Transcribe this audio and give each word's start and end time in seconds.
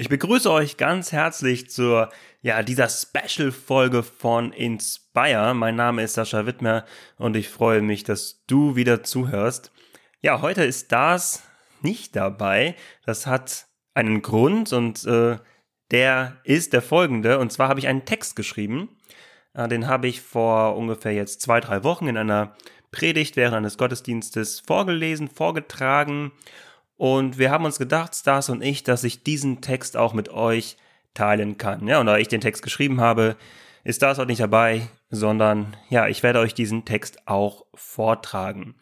Ich 0.00 0.08
begrüße 0.08 0.48
euch 0.48 0.76
ganz 0.76 1.10
herzlich 1.10 1.70
zur, 1.70 2.10
ja, 2.40 2.62
dieser 2.62 2.88
Special-Folge 2.88 4.04
von 4.04 4.52
Inspire. 4.52 5.54
Mein 5.54 5.74
Name 5.74 6.04
ist 6.04 6.14
Sascha 6.14 6.46
Wittmer 6.46 6.84
und 7.16 7.34
ich 7.34 7.48
freue 7.48 7.82
mich, 7.82 8.04
dass 8.04 8.44
du 8.46 8.76
wieder 8.76 9.02
zuhörst. 9.02 9.72
Ja, 10.20 10.40
heute 10.40 10.62
ist 10.62 10.92
das 10.92 11.42
nicht 11.82 12.14
dabei. 12.14 12.76
Das 13.06 13.26
hat 13.26 13.66
einen 13.92 14.22
Grund 14.22 14.72
und 14.72 15.04
äh, 15.04 15.38
der 15.90 16.36
ist 16.44 16.74
der 16.74 16.82
folgende. 16.82 17.40
Und 17.40 17.52
zwar 17.52 17.68
habe 17.68 17.80
ich 17.80 17.88
einen 17.88 18.04
Text 18.04 18.36
geschrieben. 18.36 18.96
Äh, 19.52 19.66
den 19.66 19.88
habe 19.88 20.06
ich 20.06 20.20
vor 20.20 20.76
ungefähr 20.76 21.12
jetzt 21.12 21.40
zwei, 21.40 21.58
drei 21.58 21.82
Wochen 21.82 22.06
in 22.06 22.16
einer 22.16 22.54
Predigt 22.92 23.34
während 23.34 23.56
eines 23.56 23.76
Gottesdienstes 23.76 24.60
vorgelesen, 24.60 25.26
vorgetragen 25.26 26.30
und 26.98 27.38
wir 27.38 27.50
haben 27.50 27.64
uns 27.64 27.78
gedacht, 27.78 28.14
Stars 28.14 28.50
und 28.50 28.60
ich, 28.60 28.82
dass 28.82 29.04
ich 29.04 29.22
diesen 29.22 29.60
Text 29.62 29.96
auch 29.96 30.12
mit 30.12 30.28
euch 30.28 30.76
teilen 31.14 31.56
kann. 31.56 31.86
Ja, 31.86 32.00
und 32.00 32.06
da 32.06 32.18
ich 32.18 32.28
den 32.28 32.40
Text 32.40 32.62
geschrieben 32.62 33.00
habe, 33.00 33.36
ist 33.84 33.96
Stars 33.96 34.18
heute 34.18 34.28
nicht 34.28 34.40
dabei, 34.40 34.88
sondern 35.08 35.76
ja, 35.88 36.08
ich 36.08 36.24
werde 36.24 36.40
euch 36.40 36.54
diesen 36.54 36.84
Text 36.84 37.26
auch 37.26 37.64
vortragen. 37.72 38.74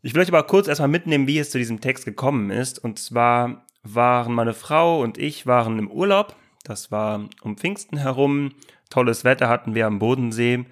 Ich 0.00 0.14
will 0.14 0.22
euch 0.22 0.28
aber 0.28 0.42
kurz 0.44 0.68
erstmal 0.68 0.88
mitnehmen, 0.88 1.26
wie 1.26 1.38
es 1.38 1.50
zu 1.50 1.58
diesem 1.58 1.80
Text 1.80 2.06
gekommen 2.06 2.50
ist. 2.50 2.82
Und 2.82 2.98
zwar 2.98 3.66
waren 3.82 4.32
meine 4.32 4.54
Frau 4.54 5.00
und 5.00 5.18
ich 5.18 5.46
waren 5.46 5.78
im 5.78 5.90
Urlaub. 5.90 6.34
Das 6.64 6.90
war 6.90 7.28
um 7.42 7.58
Pfingsten 7.58 7.98
herum. 7.98 8.54
Tolles 8.88 9.22
Wetter 9.22 9.48
hatten 9.50 9.74
wir 9.74 9.86
am 9.86 9.98
Bodensee. 9.98 10.64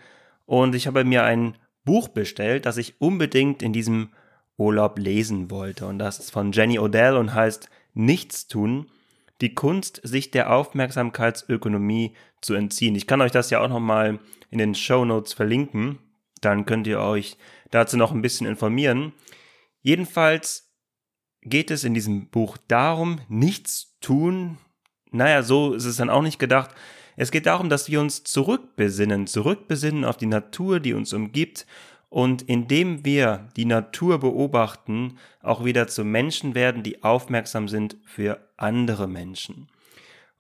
Und 0.47 0.75
ich 0.75 0.87
habe 0.87 1.05
mir 1.05 1.23
ein 1.23 1.57
Buch 1.85 2.09
bestellt, 2.09 2.65
das 2.65 2.79
ich 2.79 3.01
unbedingt 3.01 3.63
in 3.63 3.73
diesem 3.73 4.09
Urlaub 4.61 4.99
lesen 4.99 5.51
wollte. 5.51 5.87
Und 5.87 5.99
das 5.99 6.19
ist 6.19 6.31
von 6.31 6.53
Jenny 6.53 6.79
Odell 6.79 7.17
und 7.17 7.35
heißt 7.35 7.69
Nichts 7.95 8.47
tun. 8.47 8.87
Die 9.41 9.55
Kunst, 9.55 10.01
sich 10.05 10.31
der 10.31 10.53
Aufmerksamkeitsökonomie 10.53 12.15
zu 12.41 12.55
entziehen. 12.55 12.95
Ich 12.95 13.07
kann 13.07 13.23
euch 13.23 13.33
das 13.33 13.51
ja 13.51 13.61
auch 13.61 13.69
nochmal 13.69 14.21
in 14.51 14.59
den 14.59 14.75
Show 14.75 15.05
Notes 15.05 15.33
verlinken. 15.33 15.99
Dann 16.41 16.67
könnt 16.67 16.87
ihr 16.87 17.01
euch 17.01 17.37
dazu 17.71 17.97
noch 17.97 18.13
ein 18.13 18.23
bisschen 18.23 18.47
informieren. 18.47 19.13
Jedenfalls 19.81 20.71
geht 21.43 21.71
es 21.71 21.85
in 21.85 21.95
diesem 21.95 22.29
Buch 22.29 22.59
darum, 22.69 23.21
nichts 23.29 23.97
tun. 24.01 24.59
Naja, 25.11 25.43
so 25.43 25.73
ist 25.73 25.87
es 25.87 25.97
dann 25.97 26.11
auch 26.11 26.23
nicht 26.23 26.39
gedacht. 26.39 26.75
Es 27.17 27.31
geht 27.31 27.47
darum, 27.47 27.69
dass 27.69 27.89
wir 27.89 28.01
uns 28.01 28.25
zurückbesinnen, 28.25 29.27
zurückbesinnen 29.27 30.05
auf 30.05 30.17
die 30.17 30.27
Natur, 30.27 30.81
die 30.81 30.95
uns 30.95 31.13
umgibt 31.13 31.67
und 32.11 32.43
indem 32.43 33.05
wir 33.05 33.49
die 33.57 33.65
Natur 33.65 34.19
beobachten, 34.19 35.17
auch 35.43 35.65
wieder 35.65 35.87
zu 35.87 36.05
Menschen 36.05 36.55
werden, 36.55 36.83
die 36.83 37.03
aufmerksam 37.03 37.69
sind 37.69 37.97
für 38.05 38.47
andere 38.57 39.09
Menschen. 39.09 39.69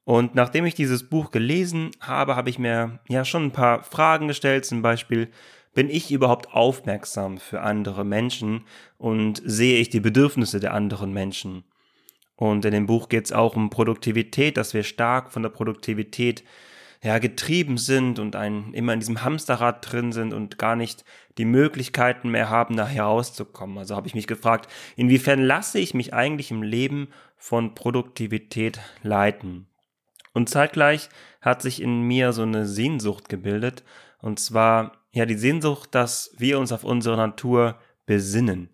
Und 0.04 0.34
nachdem 0.34 0.66
ich 0.66 0.74
dieses 0.74 1.08
Buch 1.08 1.30
gelesen 1.30 1.92
habe, 2.00 2.34
habe 2.34 2.50
ich 2.50 2.58
mir 2.58 2.98
ja 3.08 3.24
schon 3.24 3.44
ein 3.44 3.52
paar 3.52 3.84
Fragen 3.84 4.28
gestellt, 4.28 4.64
zum 4.64 4.82
Beispiel, 4.82 5.30
bin 5.72 5.88
ich 5.88 6.10
überhaupt 6.10 6.52
aufmerksam 6.52 7.38
für 7.38 7.60
andere 7.60 8.05
Menschen 8.05 8.64
und 8.98 9.40
sehe 9.44 9.78
ich 9.78 9.88
die 9.88 10.00
Bedürfnisse 10.00 10.58
der 10.58 10.74
anderen 10.74 11.12
Menschen? 11.12 11.62
Und 12.34 12.64
in 12.64 12.72
dem 12.72 12.86
Buch 12.86 13.08
geht 13.08 13.27
es 13.27 13.32
auch 13.32 13.55
um 13.55 13.70
Produktivität, 13.70 14.56
dass 14.56 14.74
wir 14.74 14.82
stark 14.82 15.32
von 15.32 15.44
der 15.44 15.50
Produktivität 15.50 16.42
ja, 17.02 17.18
getrieben 17.18 17.78
sind 17.78 18.18
und 18.18 18.36
ein, 18.36 18.74
immer 18.74 18.92
in 18.92 19.00
diesem 19.00 19.24
Hamsterrad 19.24 19.90
drin 19.90 20.12
sind 20.12 20.34
und 20.34 20.58
gar 20.58 20.76
nicht 20.76 21.04
die 21.38 21.46
Möglichkeiten 21.46 22.30
mehr 22.30 22.50
haben, 22.50 22.76
da 22.76 22.86
herauszukommen. 22.86 23.78
Also 23.78 23.96
habe 23.96 24.06
ich 24.06 24.14
mich 24.14 24.26
gefragt, 24.26 24.70
inwiefern 24.96 25.40
lasse 25.40 25.78
ich 25.78 25.94
mich 25.94 26.12
eigentlich 26.12 26.50
im 26.50 26.62
Leben 26.62 27.08
von 27.36 27.74
Produktivität 27.74 28.80
leiten? 29.02 29.66
Und 30.34 30.50
zeitgleich 30.50 31.08
hat 31.40 31.62
sich 31.62 31.80
in 31.80 32.02
mir 32.02 32.32
so 32.32 32.42
eine 32.42 32.66
Sehnsucht 32.66 33.28
gebildet, 33.28 33.82
und 34.20 34.38
zwar 34.38 34.92
ja 35.12 35.24
die 35.24 35.38
Sehnsucht, 35.38 35.94
dass 35.94 36.34
wir 36.36 36.58
uns 36.58 36.72
auf 36.72 36.84
unsere 36.84 37.16
Natur 37.16 37.78
besinnen. 38.05 38.68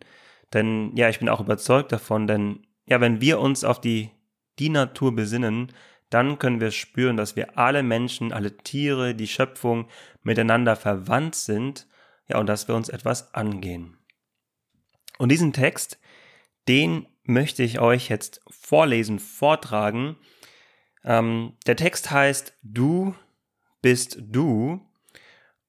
Denn 0.53 0.93
ja, 0.97 1.09
ich 1.09 1.21
bin 1.21 1.29
auch 1.29 1.41
überzeugt 1.41 1.93
davon, 1.93 2.27
denn 2.27 2.67
ja, 2.87 3.01
wenn 3.01 3.21
wir 3.21 3.39
uns 3.39 3.63
auf 3.63 3.81
die 3.81 4.11
die 4.59 4.69
Natur 4.71 5.15
besinnen, 5.15 5.73
dann 6.11 6.39
können 6.39 6.61
wir 6.61 6.71
spüren, 6.71 7.17
dass 7.17 7.37
wir 7.37 7.59
alle 7.59 7.83
Menschen, 7.83 8.33
alle 8.33 8.57
Tiere, 8.57 9.15
die 9.15 9.27
Schöpfung 9.27 9.89
miteinander 10.23 10.77
verwandt 10.77 11.35
sind, 11.35 11.87
ja, 12.29 12.39
und 12.39 12.47
dass 12.47 12.69
wir 12.69 12.75
uns 12.75 12.89
etwas 12.89 13.35
angehen. 13.35 13.97
Und 15.19 15.31
diesen 15.31 15.53
Text, 15.53 15.99
den 16.69 17.07
möchte 17.25 17.63
ich 17.63 17.81
euch 17.81 18.09
jetzt 18.09 18.41
vorlesen, 18.49 19.19
vortragen. 19.19 20.17
Ähm, 21.05 21.55
der 21.67 21.77
Text 21.77 22.11
heißt 22.11 22.57
Du 22.63 23.15
bist 23.83 24.19
du. 24.21 24.81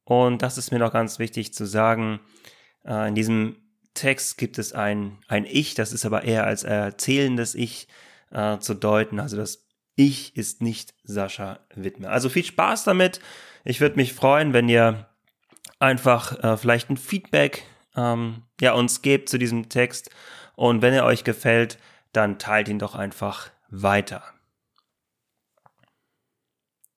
Und 0.03 0.41
das 0.41 0.57
ist 0.57 0.71
mir 0.71 0.79
noch 0.79 0.93
ganz 0.93 1.19
wichtig 1.19 1.53
zu 1.53 1.65
sagen. 1.65 2.19
Äh, 2.85 3.09
in 3.09 3.15
diesem 3.15 3.57
Text 3.93 4.37
gibt 4.37 4.57
es 4.57 4.73
ein, 4.73 5.19
ein 5.27 5.45
Ich, 5.45 5.73
das 5.73 5.91
ist 5.91 6.05
aber 6.05 6.23
eher 6.23 6.45
als 6.45 6.63
erzählendes 6.63 7.55
Ich 7.55 7.87
äh, 8.31 8.59
zu 8.59 8.73
deuten. 8.73 9.19
Also 9.19 9.37
das 9.37 9.66
ich 9.97 10.37
ist 10.37 10.61
nicht 10.61 10.93
Sascha 11.03 11.59
Wittmer. 11.75 12.09
Also 12.09 12.29
viel 12.29 12.45
Spaß 12.45 12.85
damit. 12.85 13.19
Ich 13.65 13.81
würde 13.81 13.97
mich 13.97 14.13
freuen, 14.13 14.53
wenn 14.53 14.69
ihr 14.69 15.09
einfach 15.79 16.41
äh, 16.43 16.55
vielleicht 16.55 16.89
ein 16.89 16.97
Feedback 16.97 17.63
ähm, 17.95 18.43
ja, 18.61 18.73
uns 18.73 19.01
gebt 19.01 19.27
zu 19.27 19.37
diesem 19.37 19.69
Text. 19.69 20.11
Und 20.55 20.81
wenn 20.81 20.93
er 20.93 21.03
euch 21.03 21.23
gefällt, 21.23 21.79
dann 22.13 22.39
teilt 22.39 22.69
ihn 22.69 22.79
doch 22.79 22.95
einfach 22.95 23.49
weiter. 23.69 24.23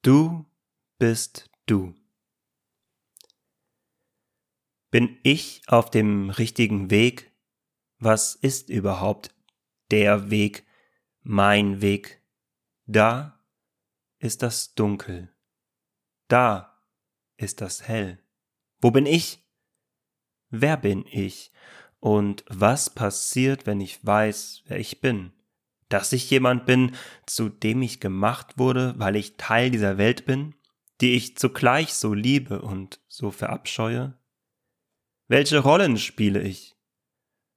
Du 0.02 0.46
bist 0.98 1.50
du. 1.66 1.94
Bin 4.90 5.18
ich 5.22 5.62
auf 5.68 5.90
dem 5.90 6.30
richtigen 6.30 6.90
Weg? 6.90 7.32
Was 7.98 8.34
ist 8.34 8.68
überhaupt 8.68 9.34
der 9.90 10.30
Weg, 10.30 10.66
mein 11.22 11.80
Weg? 11.80 12.19
Da 12.92 13.40
ist 14.18 14.42
das 14.42 14.74
Dunkel. 14.74 15.32
Da 16.26 16.76
ist 17.36 17.60
das 17.60 17.86
Hell. 17.86 18.18
Wo 18.80 18.90
bin 18.90 19.06
ich? 19.06 19.46
Wer 20.48 20.76
bin 20.76 21.06
ich? 21.06 21.52
Und 22.00 22.44
was 22.48 22.90
passiert, 22.90 23.64
wenn 23.64 23.80
ich 23.80 24.04
weiß, 24.04 24.64
wer 24.66 24.80
ich 24.80 25.00
bin? 25.00 25.32
Dass 25.88 26.12
ich 26.12 26.28
jemand 26.30 26.66
bin, 26.66 26.96
zu 27.26 27.48
dem 27.48 27.80
ich 27.82 28.00
gemacht 28.00 28.58
wurde, 28.58 28.94
weil 28.98 29.14
ich 29.14 29.36
Teil 29.36 29.70
dieser 29.70 29.96
Welt 29.96 30.24
bin, 30.24 30.56
die 31.00 31.14
ich 31.14 31.36
zugleich 31.36 31.94
so 31.94 32.12
liebe 32.12 32.60
und 32.60 32.98
so 33.06 33.30
verabscheue? 33.30 34.18
Welche 35.28 35.60
Rollen 35.60 35.96
spiele 35.96 36.42
ich? 36.42 36.74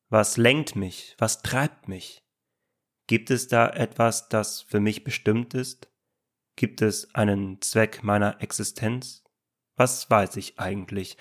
Was 0.09 0.37
lenkt 0.37 0.75
mich? 0.75 1.15
Was 1.17 1.41
treibt 1.41 1.87
mich? 1.87 2.22
Gibt 3.07 3.31
es 3.31 3.47
da 3.47 3.69
etwas, 3.69 4.29
das 4.29 4.61
für 4.61 4.79
mich 4.79 5.03
bestimmt 5.03 5.53
ist? 5.53 5.89
Gibt 6.55 6.81
es 6.81 7.13
einen 7.15 7.61
Zweck 7.61 8.03
meiner 8.03 8.41
Existenz? 8.41 9.23
Was 9.75 10.09
weiß 10.09 10.37
ich 10.37 10.59
eigentlich? 10.59 11.17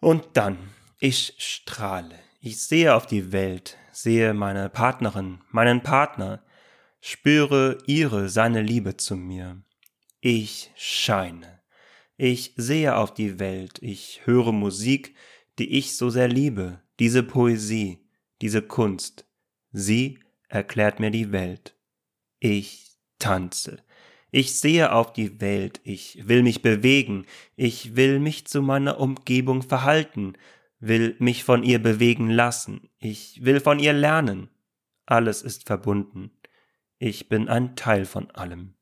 Und 0.00 0.24
dann, 0.34 0.58
ich 0.98 1.34
strahle. 1.38 2.18
Ich 2.40 2.62
sehe 2.62 2.94
auf 2.94 3.06
die 3.06 3.32
Welt, 3.32 3.78
sehe 3.92 4.34
meine 4.34 4.68
Partnerin, 4.68 5.40
meinen 5.50 5.82
Partner, 5.82 6.42
spüre 7.00 7.78
ihre, 7.86 8.28
seine 8.28 8.62
Liebe 8.62 8.96
zu 8.96 9.16
mir. 9.16 9.62
Ich 10.20 10.70
scheine. 10.76 11.60
Ich 12.16 12.52
sehe 12.56 12.96
auf 12.96 13.14
die 13.14 13.38
Welt, 13.38 13.78
ich 13.82 14.22
höre 14.24 14.52
Musik, 14.52 15.14
die 15.58 15.78
ich 15.78 15.96
so 15.96 16.10
sehr 16.10 16.28
liebe, 16.28 16.82
diese 16.98 17.22
Poesie, 17.22 18.06
diese 18.42 18.62
Kunst. 18.62 19.26
Sie 19.72 20.19
erklärt 20.50 21.00
mir 21.00 21.10
die 21.10 21.32
Welt. 21.32 21.76
Ich 22.38 22.98
tanze. 23.18 23.82
Ich 24.30 24.58
sehe 24.58 24.92
auf 24.92 25.12
die 25.12 25.40
Welt, 25.40 25.80
ich 25.82 26.28
will 26.28 26.42
mich 26.42 26.62
bewegen, 26.62 27.26
ich 27.56 27.96
will 27.96 28.20
mich 28.20 28.46
zu 28.46 28.62
meiner 28.62 29.00
Umgebung 29.00 29.62
verhalten, 29.62 30.34
will 30.78 31.16
mich 31.18 31.42
von 31.42 31.64
ihr 31.64 31.82
bewegen 31.82 32.30
lassen, 32.30 32.88
ich 32.98 33.44
will 33.44 33.60
von 33.60 33.80
ihr 33.80 33.92
lernen. 33.92 34.48
Alles 35.06 35.42
ist 35.42 35.66
verbunden. 35.66 36.30
Ich 36.98 37.28
bin 37.28 37.48
ein 37.48 37.74
Teil 37.74 38.04
von 38.04 38.30
allem. 38.30 38.74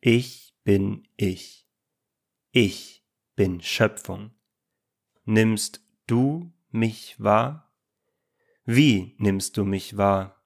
Ich 0.00 0.54
bin 0.64 1.06
ich. 1.16 1.66
Ich 2.52 3.04
bin 3.36 3.60
Schöpfung. 3.60 4.30
Nimmst 5.24 5.84
du 6.06 6.52
mich 6.70 7.16
wahr? 7.18 7.70
Wie 8.64 9.14
nimmst 9.18 9.56
du 9.58 9.64
mich 9.64 9.96
wahr? 9.98 10.41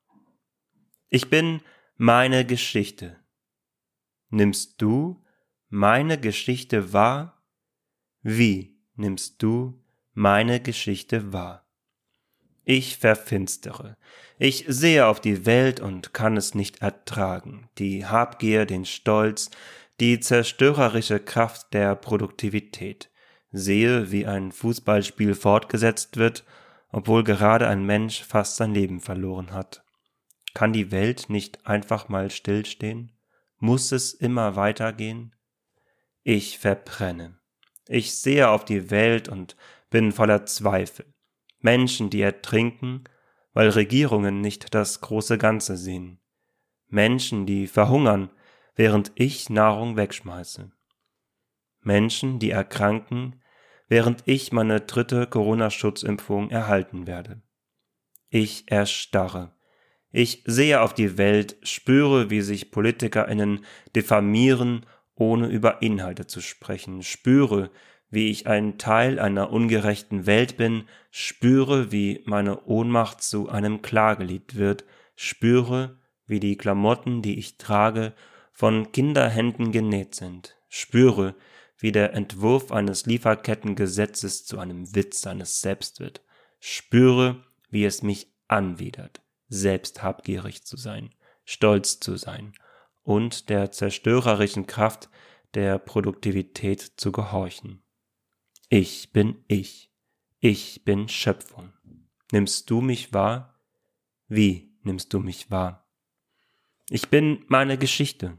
Ich 1.08 1.30
bin 1.30 1.60
meine 1.96 2.44
Geschichte. 2.44 3.16
Nimmst 4.28 4.82
du 4.82 5.22
meine 5.68 6.18
Geschichte 6.18 6.92
wahr? 6.92 7.44
Wie 8.22 8.76
nimmst 8.96 9.40
du 9.40 9.80
meine 10.14 10.60
Geschichte 10.60 11.32
wahr? 11.32 11.64
Ich 12.64 12.96
verfinstere. 12.96 13.96
Ich 14.36 14.64
sehe 14.66 15.06
auf 15.06 15.20
die 15.20 15.46
Welt 15.46 15.78
und 15.78 16.12
kann 16.12 16.36
es 16.36 16.56
nicht 16.56 16.82
ertragen. 16.82 17.68
Die 17.78 18.04
Habgier, 18.04 18.66
den 18.66 18.84
Stolz, 18.84 19.50
die 20.00 20.18
zerstörerische 20.18 21.20
Kraft 21.20 21.72
der 21.72 21.94
Produktivität. 21.94 23.12
Sehe, 23.52 24.10
wie 24.10 24.26
ein 24.26 24.50
Fußballspiel 24.50 25.36
fortgesetzt 25.36 26.16
wird, 26.16 26.44
obwohl 26.90 27.22
gerade 27.22 27.68
ein 27.68 27.86
Mensch 27.86 28.24
fast 28.24 28.56
sein 28.56 28.74
Leben 28.74 29.00
verloren 29.00 29.52
hat. 29.52 29.85
Kann 30.56 30.72
die 30.72 30.90
Welt 30.90 31.28
nicht 31.28 31.66
einfach 31.66 32.08
mal 32.08 32.30
stillstehen? 32.30 33.12
Muss 33.58 33.92
es 33.92 34.14
immer 34.14 34.56
weitergehen? 34.56 35.36
Ich 36.22 36.58
verbrenne. 36.58 37.38
Ich 37.88 38.14
sehe 38.18 38.48
auf 38.48 38.64
die 38.64 38.90
Welt 38.90 39.28
und 39.28 39.54
bin 39.90 40.12
voller 40.12 40.46
Zweifel. 40.46 41.12
Menschen, 41.58 42.08
die 42.08 42.22
ertrinken, 42.22 43.04
weil 43.52 43.68
Regierungen 43.68 44.40
nicht 44.40 44.74
das 44.74 45.02
große 45.02 45.36
Ganze 45.36 45.76
sehen. 45.76 46.22
Menschen, 46.86 47.44
die 47.44 47.66
verhungern, 47.66 48.30
während 48.76 49.12
ich 49.14 49.50
Nahrung 49.50 49.98
wegschmeiße. 49.98 50.72
Menschen, 51.82 52.38
die 52.38 52.48
erkranken, 52.48 53.42
während 53.88 54.22
ich 54.24 54.52
meine 54.52 54.80
dritte 54.80 55.26
Corona-Schutzimpfung 55.26 56.48
erhalten 56.48 57.06
werde. 57.06 57.42
Ich 58.30 58.70
erstarre. 58.72 59.55
Ich 60.12 60.42
sehe 60.46 60.80
auf 60.80 60.94
die 60.94 61.18
Welt, 61.18 61.56
spüre, 61.62 62.30
wie 62.30 62.40
sich 62.40 62.70
PolitikerInnen 62.70 63.64
diffamieren, 63.94 64.86
ohne 65.14 65.48
über 65.48 65.82
Inhalte 65.82 66.26
zu 66.26 66.40
sprechen, 66.40 67.02
spüre, 67.02 67.70
wie 68.10 68.30
ich 68.30 68.46
ein 68.46 68.78
Teil 68.78 69.18
einer 69.18 69.50
ungerechten 69.50 70.26
Welt 70.26 70.56
bin, 70.56 70.84
spüre, 71.10 71.90
wie 71.90 72.22
meine 72.24 72.64
Ohnmacht 72.64 73.22
zu 73.22 73.48
einem 73.48 73.82
Klagelied 73.82 74.54
wird, 74.54 74.84
spüre, 75.16 75.98
wie 76.26 76.40
die 76.40 76.56
Klamotten, 76.56 77.22
die 77.22 77.38
ich 77.38 77.58
trage, 77.58 78.14
von 78.52 78.92
Kinderhänden 78.92 79.72
genäht 79.72 80.14
sind, 80.14 80.56
spüre, 80.68 81.34
wie 81.78 81.92
der 81.92 82.14
Entwurf 82.14 82.72
eines 82.72 83.06
Lieferkettengesetzes 83.06 84.46
zu 84.46 84.58
einem 84.58 84.94
Witz 84.94 85.20
seines 85.20 85.60
Selbst 85.60 86.00
wird, 86.00 86.22
spüre, 86.58 87.44
wie 87.70 87.84
es 87.84 88.02
mich 88.02 88.32
anwidert, 88.48 89.20
selbst 89.48 90.02
habgierig 90.02 90.64
zu 90.64 90.76
sein, 90.76 91.14
stolz 91.44 92.00
zu 92.00 92.16
sein 92.16 92.52
und 93.02 93.48
der 93.48 93.72
zerstörerischen 93.72 94.66
Kraft 94.66 95.08
der 95.54 95.78
Produktivität 95.78 96.80
zu 96.96 97.12
gehorchen. 97.12 97.82
Ich 98.68 99.12
bin 99.12 99.44
ich. 99.46 99.92
Ich 100.40 100.84
bin 100.84 101.08
Schöpfung. 101.08 101.72
Nimmst 102.32 102.68
du 102.68 102.80
mich 102.80 103.12
wahr? 103.12 103.60
Wie 104.28 104.76
nimmst 104.82 105.12
du 105.12 105.20
mich 105.20 105.50
wahr? 105.50 105.88
Ich 106.90 107.08
bin 107.08 107.44
meine 107.48 107.78
Geschichte. 107.78 108.38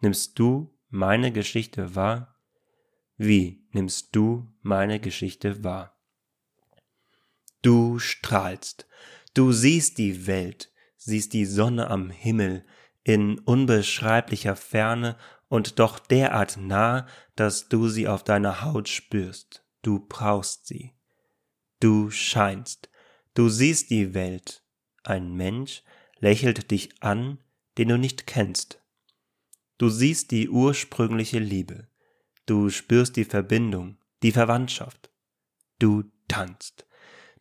Nimmst 0.00 0.38
du 0.38 0.78
meine 0.88 1.32
Geschichte 1.32 1.94
wahr? 1.96 2.36
Wie 3.16 3.66
nimmst 3.72 4.14
du 4.14 4.52
meine 4.62 5.00
Geschichte 5.00 5.64
wahr? 5.64 6.00
Du 7.62 7.98
strahlst, 7.98 8.86
du 9.34 9.52
siehst 9.52 9.98
die 9.98 10.26
Welt, 10.26 10.72
siehst 10.96 11.32
die 11.32 11.46
Sonne 11.46 11.88
am 11.90 12.10
Himmel 12.10 12.64
in 13.04 13.38
unbeschreiblicher 13.38 14.56
Ferne 14.56 15.16
und 15.48 15.78
doch 15.78 15.98
derart 15.98 16.58
nah, 16.58 17.06
dass 17.36 17.68
du 17.68 17.88
sie 17.88 18.06
auf 18.06 18.22
deiner 18.22 18.62
Haut 18.62 18.88
spürst. 18.88 19.64
Du 19.82 20.04
brauchst 20.06 20.66
sie. 20.66 20.92
Du 21.80 22.10
scheinst. 22.10 22.90
Du 23.34 23.48
siehst 23.48 23.90
die 23.90 24.14
Welt. 24.14 24.64
Ein 25.04 25.34
Mensch 25.34 25.82
lächelt 26.18 26.70
dich 26.70 27.02
an, 27.02 27.38
den 27.78 27.88
du 27.88 27.98
nicht 27.98 28.26
kennst. 28.26 28.82
Du 29.78 29.88
siehst 29.88 30.32
die 30.32 30.48
ursprüngliche 30.48 31.38
Liebe. 31.38 31.88
Du 32.46 32.68
spürst 32.68 33.16
die 33.16 33.24
Verbindung, 33.24 33.98
die 34.22 34.32
Verwandtschaft. 34.32 35.10
Du 35.78 36.04
tanzt. 36.26 36.86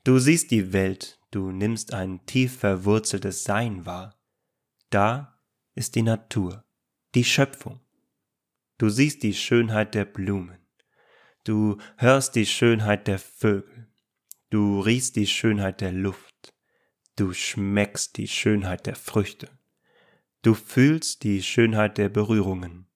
Du 0.04 0.20
siehst 0.20 0.52
die 0.52 0.72
Welt, 0.72 1.20
du 1.38 1.52
nimmst 1.52 1.94
ein 1.94 2.26
tief 2.26 2.58
verwurzeltes 2.58 3.44
Sein 3.44 3.86
wahr. 3.86 4.20
Da 4.90 5.40
ist 5.76 5.94
die 5.94 6.02
Natur, 6.02 6.66
die 7.14 7.24
Schöpfung. 7.24 7.80
Du 8.80 8.90
siehst 8.90 9.22
die 9.22 9.36
Schönheit 9.36 9.94
der 9.94 10.06
Blumen. 10.06 10.58
Du 11.44 11.78
hörst 11.98 12.36
die 12.36 12.48
Schönheit 12.48 13.08
der 13.08 13.20
Vögel. 13.20 13.88
Du 14.50 14.80
riechst 14.80 15.16
die 15.16 15.28
Schönheit 15.28 15.80
der 15.82 15.92
Luft. 15.92 16.56
Du 17.16 17.34
schmeckst 17.34 18.18
die 18.18 18.28
Schönheit 18.28 18.88
der 18.88 18.96
Früchte. 18.96 19.48
Du 20.42 20.56
fühlst 20.56 21.24
die 21.24 21.44
Schönheit 21.44 22.00
der 22.00 22.10
Berührungen. 22.10 22.88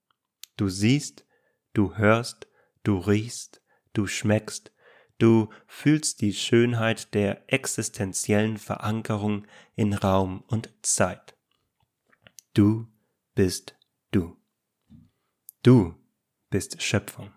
Du 0.57 0.67
siehst, 0.67 1.27
du 1.73 1.95
hörst, 1.95 2.47
du 2.81 2.97
riechst, 2.97 3.61
du 3.93 4.07
schmeckst, 4.07 4.71
du 5.21 5.49
fühlst 5.67 6.21
die 6.21 6.33
Schönheit 6.33 7.13
der 7.13 7.43
existenziellen 7.47 8.57
Verankerung 8.57 9.45
in 9.75 9.93
Raum 9.93 10.43
und 10.47 10.73
Zeit. 10.81 11.37
Du 12.53 12.87
bist 13.35 13.77
du. 14.09 14.35
Du 15.61 15.95
bist 16.49 16.81
Schöpfung. 16.81 17.31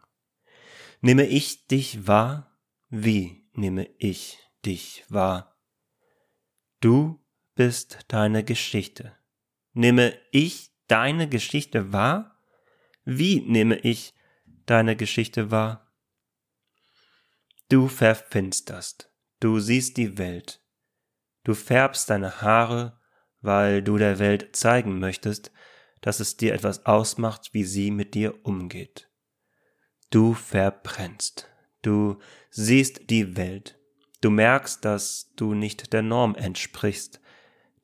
Nehme 1.03 1.27
ich 1.27 1.67
dich 1.67 2.07
wahr? 2.07 2.59
Wie 2.89 3.47
nehme 3.53 3.89
ich 3.99 4.39
dich 4.65 5.05
wahr? 5.09 5.55
Du 6.81 7.23
bist 7.55 7.99
deine 8.09 8.45
Geschichte. 8.45 9.15
Nehme 9.75 10.19
ich 10.31 10.71
deine 10.89 11.29
Geschichte 11.29 11.93
wahr? 11.93 12.41
Wie 13.05 13.41
nehme 13.41 13.77
ich 13.77 14.15
deine 14.65 14.97
Geschichte 14.97 15.51
wahr? 15.51 15.84
Du 17.75 17.88
verfinsterst, 17.88 19.11
du 19.41 19.59
siehst 19.59 19.97
die 19.97 20.17
Welt, 20.17 20.62
du 21.43 21.55
färbst 21.55 22.09
deine 22.09 22.41
Haare, 22.41 23.00
weil 23.41 23.82
du 23.82 23.99
der 23.99 24.21
Welt 24.21 24.55
zeigen 24.55 25.00
möchtest, 25.00 25.50
dass 26.00 26.21
es 26.21 26.37
dir 26.37 26.55
etwas 26.55 26.87
ausmacht, 26.87 27.53
wie 27.53 27.65
sie 27.65 27.91
mit 27.91 28.15
dir 28.15 28.47
umgeht. 28.47 29.11
Du 30.11 30.35
verbrennst. 30.35 31.49
Du 31.82 32.21
siehst 32.49 33.11
die 33.11 33.37
Welt. 33.37 33.77
Du 34.20 34.31
merkst, 34.31 34.85
dass 34.85 35.32
du 35.35 35.55
nicht 35.55 35.93
der 35.93 36.03
Norm 36.03 36.37
entsprichst, 36.37 37.20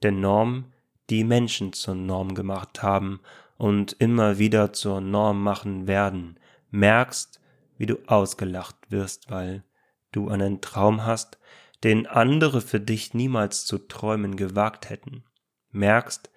der 0.05 0.13
Norm, 0.13 0.73
die 1.11 1.25
Menschen 1.25 1.73
zur 1.73 1.97
Norm 1.97 2.37
gemacht 2.37 2.81
haben 2.81 3.19
und 3.59 3.97
immer 3.99 4.39
wieder 4.39 4.73
zur 4.73 5.01
Norm 5.01 5.43
machen 5.43 5.89
werden, 5.89 6.39
merkst, 6.71 7.41
wie 7.77 7.87
du 7.87 7.99
ausgelacht 8.07 8.77
wirst, 8.91 9.29
weil 9.33 9.65
du 10.13 10.29
einen 10.29 10.61
Traum 10.61 11.05
hast, 11.05 11.39
den 11.83 12.07
andere 12.07 12.61
für 12.61 12.81
dich 12.81 13.15
niemals 13.15 13.65
zu 13.65 13.79
träumen 13.79 14.37
gewagt 14.37 14.91
hätten, 14.91 15.25
merkst, 15.71 16.31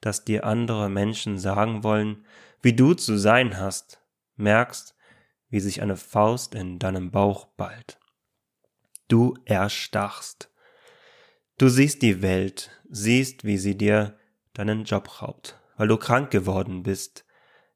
dass 0.00 0.24
dir 0.24 0.44
andere 0.44 0.88
Menschen 0.88 1.38
sagen 1.38 1.84
wollen, 1.84 2.24
wie 2.62 2.72
du 2.72 2.94
zu 2.94 3.16
sein 3.16 3.58
hast, 3.58 4.00
merkst, 4.36 4.94
wie 5.50 5.60
sich 5.60 5.82
eine 5.82 5.96
Faust 5.96 6.54
in 6.54 6.78
deinem 6.78 7.10
Bauch 7.10 7.46
ballt. 7.46 7.98
Du 9.08 9.36
erstachst. 9.44 10.50
Du 11.56 11.68
siehst 11.68 12.02
die 12.02 12.22
Welt, 12.22 12.70
siehst, 12.88 13.44
wie 13.44 13.58
sie 13.58 13.76
dir 13.76 14.18
deinen 14.54 14.84
Job 14.84 15.22
raubt, 15.22 15.58
weil 15.76 15.88
du 15.88 15.96
krank 15.96 16.30
geworden 16.30 16.82
bist, 16.82 17.24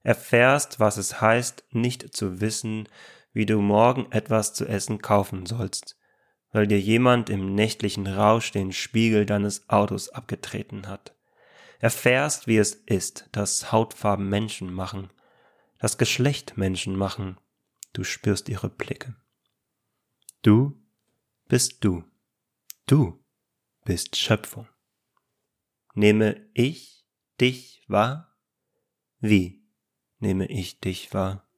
erfährst, 0.02 0.80
was 0.80 0.97
es 0.97 1.21
heißt, 1.21 1.64
nicht 1.71 2.14
zu 2.14 2.40
wissen, 2.40 2.88
wie 3.33 3.47
du 3.47 3.61
morgen 3.61 4.11
etwas 4.11 4.55
zu 4.55 4.67
essen 4.67 5.01
kaufen 5.01 5.47
sollst, 5.47 5.97
weil 6.53 6.67
dir 6.67 6.81
jemand 6.81 7.31
im 7.31 7.55
nächtlichen 7.55 8.07
Rausch 8.07 8.53
den 8.53 8.73
Spiegel 8.73 9.27
deines 9.27 9.69
Autos 9.69 10.09
abgetreten 10.11 10.89
hat 10.89 11.15
erfährst, 11.83 12.47
wie 12.47 12.59
es 12.59 12.75
ist, 12.75 13.29
dass 13.33 13.73
Hautfarben 13.73 14.29
Menschen 14.29 14.73
machen, 14.73 15.11
das 15.81 15.99
Geschlecht 15.99 16.57
Menschen 16.57 16.97
machen, 16.97 17.39
du 17.93 18.05
spürst 18.05 18.49
ihre 18.49 18.71
Blicke. 18.71 19.17
Du 20.43 20.81
bist 21.49 21.85
du, 21.85 22.05
du 22.87 23.21
bist 23.85 24.17
Schöpfung. 24.17 24.69
Nehme 25.95 26.49
ich 26.55 27.05
dich 27.41 27.85
wahr? 27.89 28.33
Wie 29.19 29.67
nehme 30.21 30.47
ich 30.47 30.79
dich 30.79 31.12
wahr? 31.12 31.51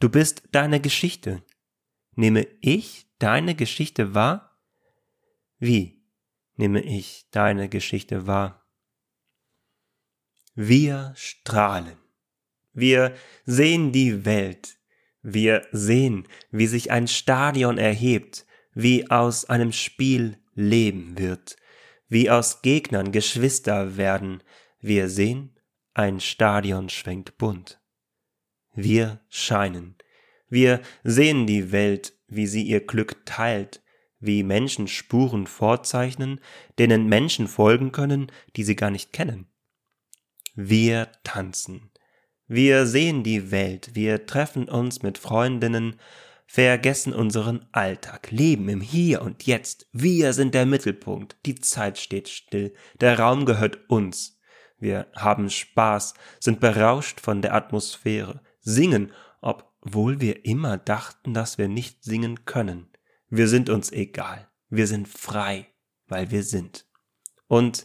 Du 0.00 0.08
bist 0.08 0.44
deine 0.52 0.80
Geschichte. 0.80 1.42
Nehme 2.16 2.46
ich 2.62 3.06
deine 3.18 3.54
Geschichte 3.54 4.14
wahr? 4.14 4.58
Wie 5.58 6.02
nehme 6.56 6.80
ich 6.80 7.26
deine 7.30 7.68
Geschichte 7.68 8.26
wahr? 8.26 8.66
Wir 10.54 11.12
strahlen. 11.16 11.98
Wir 12.72 13.14
sehen 13.44 13.92
die 13.92 14.24
Welt. 14.24 14.78
Wir 15.22 15.66
sehen, 15.70 16.26
wie 16.50 16.66
sich 16.66 16.90
ein 16.90 17.06
Stadion 17.06 17.76
erhebt, 17.76 18.46
wie 18.72 19.10
aus 19.10 19.44
einem 19.44 19.72
Spiel 19.72 20.38
Leben 20.54 21.18
wird, 21.18 21.56
wie 22.08 22.30
aus 22.30 22.62
Gegnern 22.62 23.12
Geschwister 23.12 23.98
werden. 23.98 24.42
Wir 24.80 25.10
sehen, 25.10 25.58
ein 25.92 26.20
Stadion 26.20 26.88
schwenkt 26.88 27.36
bunt. 27.36 27.79
Wir 28.82 29.20
scheinen. 29.28 29.96
Wir 30.48 30.80
sehen 31.04 31.46
die 31.46 31.72
Welt, 31.72 32.12
wie 32.28 32.46
sie 32.46 32.62
ihr 32.62 32.80
Glück 32.80 33.24
teilt, 33.24 33.82
wie 34.18 34.42
Menschen 34.42 34.88
Spuren 34.88 35.46
vorzeichnen, 35.46 36.40
denen 36.78 37.08
Menschen 37.08 37.48
folgen 37.48 37.92
können, 37.92 38.30
die 38.56 38.64
sie 38.64 38.76
gar 38.76 38.90
nicht 38.90 39.12
kennen. 39.12 39.46
Wir 40.54 41.08
tanzen. 41.24 41.90
Wir 42.46 42.86
sehen 42.86 43.22
die 43.22 43.50
Welt, 43.50 43.94
wir 43.94 44.26
treffen 44.26 44.68
uns 44.68 45.02
mit 45.02 45.18
Freundinnen, 45.18 45.96
vergessen 46.46 47.14
unseren 47.14 47.64
Alltag, 47.70 48.32
leben 48.32 48.68
im 48.68 48.80
Hier 48.80 49.22
und 49.22 49.46
Jetzt. 49.46 49.86
Wir 49.92 50.32
sind 50.32 50.52
der 50.52 50.66
Mittelpunkt, 50.66 51.36
die 51.46 51.54
Zeit 51.54 51.96
steht 51.96 52.28
still, 52.28 52.74
der 53.00 53.20
Raum 53.20 53.46
gehört 53.46 53.88
uns. 53.88 54.40
Wir 54.78 55.06
haben 55.14 55.48
Spaß, 55.48 56.14
sind 56.40 56.58
berauscht 56.58 57.20
von 57.20 57.40
der 57.40 57.54
Atmosphäre, 57.54 58.40
singen, 58.60 59.12
obwohl 59.40 60.20
wir 60.20 60.44
immer 60.44 60.78
dachten, 60.78 61.34
dass 61.34 61.58
wir 61.58 61.68
nicht 61.68 62.04
singen 62.04 62.44
können. 62.44 62.90
Wir 63.28 63.48
sind 63.48 63.70
uns 63.70 63.92
egal, 63.92 64.50
wir 64.68 64.86
sind 64.86 65.08
frei, 65.08 65.68
weil 66.06 66.30
wir 66.30 66.42
sind. 66.42 66.86
Und 67.46 67.84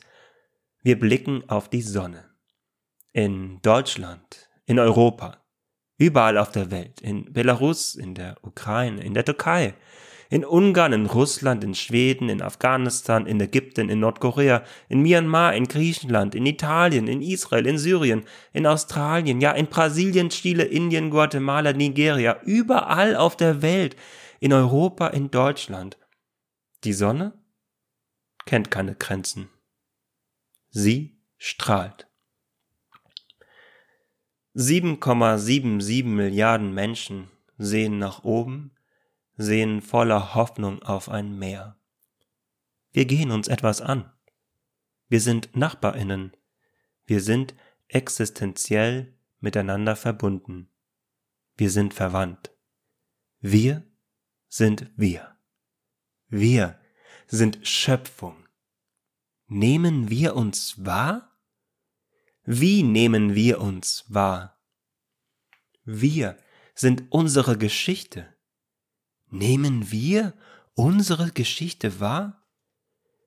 wir 0.82 1.00
blicken 1.00 1.50
auf 1.50 1.70
die 1.70 1.82
Sonne. 1.82 2.29
In 3.12 3.62
Deutschland, 3.62 4.50
in 4.65 4.77
Europa, 4.77 5.44
überall 5.98 6.38
auf 6.38 6.51
der 6.51 6.72
Welt, 6.72 7.01
in 7.01 7.32
Belarus, 7.32 7.96
in 7.96 8.13
der 8.13 8.38
Ukraine, 8.44 9.01
in 9.03 9.13
der 9.13 9.25
Türkei, 9.25 9.75
in 10.29 10.44
Ungarn, 10.44 10.94
in 10.94 11.05
Russland, 11.05 11.63
in 11.63 11.75
Schweden, 11.75 12.29
in 12.29 12.41
Afghanistan, 12.41 13.25
in 13.27 13.39
Ägypten, 13.39 13.89
in 13.89 14.00
Nordkorea, 14.00 14.63
in 14.89 15.01
Myanmar, 15.01 15.53
in 15.55 15.65
Griechenland, 15.67 16.36
in 16.36 16.46
Italien, 16.46 17.08
in 17.08 17.22
Israel, 17.22 17.65
in 17.65 17.77
Syrien, 17.77 18.24
in 18.53 18.65
Australien, 18.65 19.41
ja 19.41 19.51
in 19.51 19.67
Brasilien, 19.67 20.29
Chile, 20.29 20.63
Indien, 20.63 21.10
Guatemala, 21.10 21.74
Nigeria, 21.74 22.39
überall 22.44 23.15
auf 23.15 23.38
der 23.38 23.62
Welt, 23.62 23.96
in 24.39 24.53
Europa, 24.53 25.08
in 25.08 25.32
Deutschland. 25.32 25.98
Die 26.84 26.94
Sonne 26.94 27.34
kennt 28.46 28.70
keine 28.70 28.96
Grenzen. 28.96 29.50
Sie 30.70 31.17
strahlt. 31.38 32.08
7,77 34.55 36.05
Milliarden 36.05 36.74
Menschen 36.74 37.29
sehen 37.58 37.98
nach 37.98 38.24
oben, 38.24 38.75
sehen 39.38 39.82
voller 39.82 40.36
Hoffnung 40.36 40.82
auf 40.84 41.10
ein 41.10 41.38
Meer. 41.38 41.77
Wir 42.92 43.06
gehen 43.06 43.32
uns 43.32 43.48
etwas 43.48 43.82
an. 43.82 44.12
Wir 45.08 45.20
sind 45.22 45.56
Nachbarinnen. 45.56 46.36
Wir 47.06 47.22
sind 47.22 47.54
existenziell 47.88 49.13
miteinander 49.39 49.96
verbunden. 49.96 50.70
Wir 51.58 51.70
sind 51.70 51.94
verwandt. 51.94 52.51
Wir 53.39 53.84
sind 54.48 54.92
wir. 54.96 55.38
Wir 56.27 56.80
sind 57.27 57.68
Schöpfung. 57.68 58.36
Nehmen 59.48 60.10
wir 60.10 60.36
uns 60.36 60.84
wahr? 60.84 61.38
Wie 62.44 62.84
nehmen 62.84 63.36
wir 63.36 63.62
uns 63.62 64.06
wahr? 64.08 64.60
Wir 65.84 66.38
sind 66.74 67.04
unsere 67.12 67.58
Geschichte. 67.58 68.35
Nehmen 69.29 69.91
wir 69.91 70.34
unsere 70.75 71.32
Geschichte 71.32 72.00
wahr? 72.00 72.44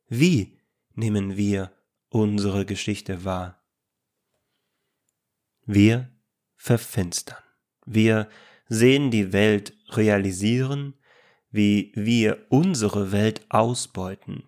Wie 0.09 0.59
nehmen 0.95 1.37
wir 1.37 1.73
unsere 2.09 2.65
Geschichte 2.65 3.25
wahr? 3.25 3.63
Wir 5.65 6.11
verfinstern. 6.57 7.43
Wir 7.85 8.29
sehen 8.69 9.11
die 9.11 9.33
Welt 9.33 9.75
realisieren, 9.91 10.95
wie 11.51 11.93
wir 11.95 12.47
unsere 12.49 13.13
Welt 13.13 13.47
ausbeuten, 13.49 14.45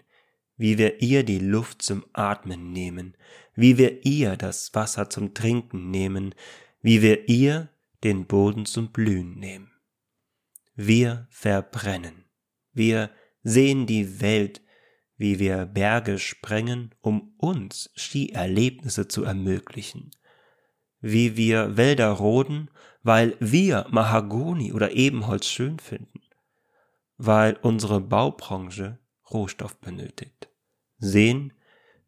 wie 0.56 0.76
wir 0.76 1.00
ihr 1.00 1.24
die 1.24 1.38
Luft 1.38 1.82
zum 1.82 2.04
Atmen 2.12 2.72
nehmen, 2.72 3.16
wie 3.54 3.78
wir 3.78 4.04
ihr 4.04 4.36
das 4.36 4.74
Wasser 4.74 5.08
zum 5.08 5.32
Trinken 5.32 5.90
nehmen, 5.90 6.34
wie 6.82 7.02
wir 7.02 7.28
ihr 7.28 7.70
den 8.04 8.26
Boden 8.26 8.66
zum 8.66 8.92
Blühen 8.92 9.38
nehmen. 9.38 9.70
Wir 10.82 11.26
verbrennen. 11.28 12.24
Wir 12.72 13.10
sehen 13.42 13.84
die 13.84 14.22
Welt, 14.22 14.62
wie 15.18 15.38
wir 15.38 15.66
Berge 15.66 16.18
sprengen, 16.18 16.94
um 17.02 17.34
uns 17.36 17.90
Skierlebnisse 17.96 19.06
zu 19.06 19.24
ermöglichen, 19.24 20.10
wie 21.02 21.36
wir 21.36 21.76
Wälder 21.76 22.08
roden, 22.08 22.70
weil 23.02 23.36
wir 23.40 23.88
Mahagoni 23.90 24.72
oder 24.72 24.92
Ebenholz 24.92 25.44
schön 25.44 25.78
finden, 25.78 26.22
weil 27.18 27.58
unsere 27.60 28.00
Baubranche 28.00 28.98
Rohstoff 29.30 29.78
benötigt. 29.82 30.48
Sehen, 30.96 31.52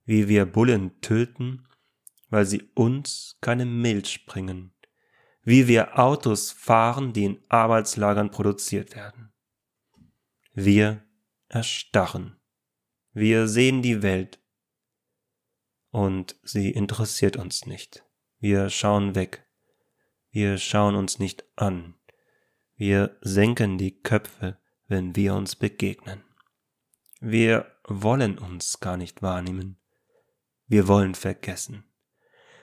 wie 0.06 0.28
wir 0.28 0.46
Bullen 0.46 0.98
töten, 1.02 1.68
weil 2.30 2.46
sie 2.46 2.62
uns 2.74 3.36
keine 3.42 3.66
Milch 3.66 4.24
bringen, 4.24 4.72
wie 5.44 5.66
wir 5.68 5.98
Autos 5.98 6.52
fahren, 6.52 7.12
die 7.12 7.24
in 7.24 7.44
Arbeitslagern 7.48 8.30
produziert 8.30 8.94
werden. 8.94 9.32
Wir 10.54 11.02
erstarren. 11.48 12.40
Wir 13.12 13.48
sehen 13.48 13.82
die 13.82 14.02
Welt 14.02 14.40
und 15.90 16.36
sie 16.42 16.70
interessiert 16.70 17.36
uns 17.36 17.66
nicht. 17.66 18.04
Wir 18.38 18.70
schauen 18.70 19.14
weg. 19.14 19.46
Wir 20.30 20.56
schauen 20.58 20.94
uns 20.94 21.18
nicht 21.18 21.44
an. 21.56 21.94
Wir 22.74 23.18
senken 23.20 23.78
die 23.78 24.00
Köpfe, 24.00 24.58
wenn 24.88 25.14
wir 25.14 25.34
uns 25.34 25.56
begegnen. 25.56 26.24
Wir 27.20 27.70
wollen 27.86 28.38
uns 28.38 28.80
gar 28.80 28.96
nicht 28.96 29.22
wahrnehmen. 29.22 29.78
Wir 30.66 30.88
wollen 30.88 31.14
vergessen. 31.14 31.84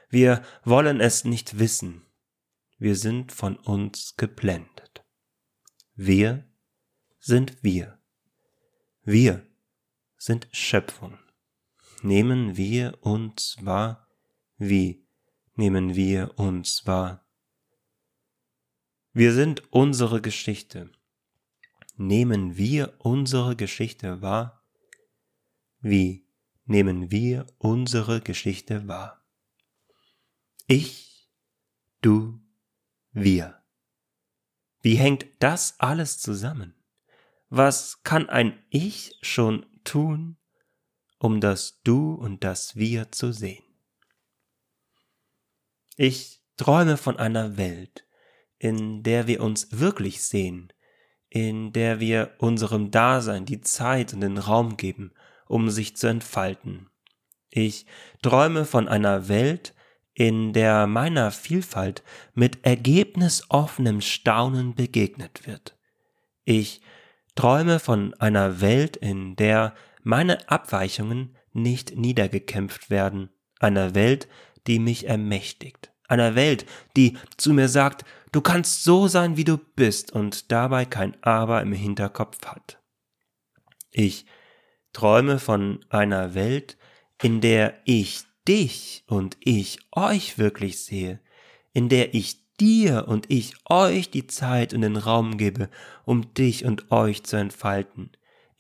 Wir 0.10 0.42
wollen 0.64 1.00
es 1.00 1.24
nicht 1.24 1.60
wissen. 1.60 2.09
Wir 2.80 2.96
sind 2.96 3.32
von 3.32 3.58
uns 3.58 4.16
geblendet. 4.18 5.06
Wir 5.96 6.50
sind 7.20 7.62
wir. 7.64 8.00
Wir 9.04 9.46
sind 10.18 10.48
Schöpfung. 10.52 11.20
Nehmen 12.02 12.58
wir 12.58 12.98
uns 13.02 13.58
wahr? 13.62 14.08
Wie 14.58 15.06
nehmen 15.56 15.96
wir 15.96 16.40
uns 16.40 16.88
wahr? 16.88 17.26
Wir 19.14 19.34
sind 19.34 19.62
unsere 19.72 20.22
Geschichte 20.22 20.90
nehmen 22.00 22.56
wir 22.56 22.94
unsere 23.00 23.56
Geschichte 23.56 24.22
wahr? 24.22 24.64
Wie 25.82 26.26
nehmen 26.66 27.12
wir 27.12 27.46
unsere 27.58 28.22
Geschichte 28.22 28.88
wahr? 28.88 29.22
Ich, 30.68 31.30
du, 32.02 32.40
wir. 33.12 33.62
Wie 34.82 34.96
hängt 34.96 35.26
das 35.40 35.80
alles 35.80 36.20
zusammen? 36.20 36.74
Was 37.50 38.04
kann 38.04 38.30
ein 38.30 38.58
Ich 38.70 39.18
schon 39.22 39.66
tun, 39.84 40.38
um 41.18 41.42
das 41.42 41.82
Du 41.84 42.14
und 42.14 42.44
das 42.44 42.76
Wir 42.76 43.12
zu 43.12 43.32
sehen? 43.32 43.64
Ich 45.98 46.42
träume 46.56 46.96
von 46.96 47.18
einer 47.18 47.58
Welt, 47.58 48.06
in 48.58 49.04
der 49.04 49.28
wir 49.28 49.42
uns 49.42 49.80
wirklich 49.80 50.22
sehen, 50.22 50.72
in 51.30 51.74
der 51.74 52.00
wir 52.00 52.36
unserem 52.38 52.92
Dasein 52.92 53.46
die 53.46 53.62
Zeit 53.62 54.14
und 54.14 54.22
den 54.22 54.38
Raum 54.38 54.78
geben, 54.78 55.14
um 55.48 55.70
sich 55.70 55.98
zu 55.98 56.08
entfalten. 56.08 56.90
Ich 57.50 57.86
träume 58.22 58.66
von 58.66 58.88
einer 58.88 59.28
Welt, 59.28 59.74
in 60.20 60.52
der 60.52 60.86
meiner 60.86 61.32
Vielfalt 61.32 62.04
mit 62.34 62.66
ergebnisoffenem 62.66 64.02
Staunen 64.02 64.76
begegnet 64.76 65.48
wird. 65.48 65.78
Ich 66.44 66.82
träume 67.36 67.80
von 67.80 68.14
einer 68.16 68.60
Welt, 68.60 68.98
in 68.98 69.38
der 69.38 69.74
meine 70.04 70.50
Abweichungen 70.50 71.38
nicht 71.54 71.96
niedergekämpft 71.96 72.90
werden, 72.90 73.30
einer 73.62 73.96
Welt, 73.96 74.28
die 74.68 74.80
mich 74.80 75.08
ermächtigt, 75.08 75.94
einer 76.10 76.36
Welt, 76.36 76.66
die 76.98 77.18
zu 77.38 77.54
mir 77.54 77.70
sagt, 77.70 78.04
du 78.34 78.42
kannst 78.42 78.84
so 78.84 79.08
sein, 79.08 79.38
wie 79.38 79.46
du 79.46 79.58
bist 79.58 80.12
und 80.12 80.52
dabei 80.52 80.84
kein 80.84 81.16
Aber 81.24 81.62
im 81.62 81.72
Hinterkopf 81.72 82.46
hat. 82.46 82.78
Ich 83.90 84.26
träume 84.92 85.40
von 85.40 85.80
einer 85.88 86.34
Welt, 86.34 86.78
in 87.22 87.40
der 87.40 87.76
ich 87.86 88.29
dich 88.50 89.04
und 89.08 89.38
ich 89.40 89.78
euch 89.92 90.40
wirklich 90.40 90.84
sehe, 90.84 91.20
in 91.72 91.88
der 91.88 92.16
ich 92.16 92.50
dir 92.60 93.06
und 93.08 93.30
ich 93.30 93.54
euch 93.70 94.10
die 94.10 94.26
Zeit 94.26 94.74
und 94.74 94.82
den 94.82 94.98
Raum 94.98 95.38
gebe, 95.38 95.70
um 96.04 96.34
dich 96.34 96.66
und 96.66 96.92
euch 96.92 97.24
zu 97.24 97.38
entfalten, 97.38 98.12